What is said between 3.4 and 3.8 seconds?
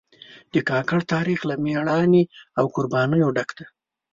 دی.